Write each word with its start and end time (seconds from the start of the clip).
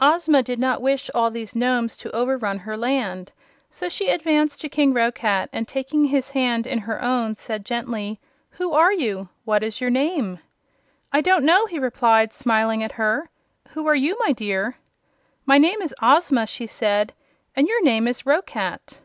Ozma 0.00 0.42
did 0.42 0.58
not 0.58 0.82
wish 0.82 1.08
all 1.14 1.30
these 1.30 1.54
Nomes 1.54 1.96
to 1.98 2.10
overrun 2.10 2.58
her 2.58 2.76
land, 2.76 3.30
so 3.70 3.88
she 3.88 4.08
advanced 4.10 4.60
to 4.60 4.68
King 4.68 4.92
Roquat 4.92 5.48
and 5.52 5.68
taking 5.68 6.02
his 6.06 6.32
hand 6.32 6.66
in 6.66 6.78
her 6.80 7.00
own 7.00 7.36
said 7.36 7.64
gently: 7.64 8.18
"Who 8.50 8.72
are 8.72 8.92
you? 8.92 9.28
What 9.44 9.62
is 9.62 9.80
your 9.80 9.90
name?" 9.90 10.40
"I 11.12 11.20
don't 11.20 11.44
know," 11.44 11.66
he 11.66 11.78
replied, 11.78 12.32
smiling 12.32 12.82
at 12.82 12.90
her. 12.98 13.30
"Who 13.68 13.86
are 13.86 13.94
you, 13.94 14.16
my 14.18 14.32
dear?" 14.32 14.74
"My 15.46 15.58
name 15.58 15.80
is 15.80 15.94
Ozma," 16.02 16.48
she 16.48 16.66
said; 16.66 17.12
"and 17.54 17.68
your 17.68 17.84
name 17.84 18.08
is 18.08 18.26
Roquat." 18.26 18.98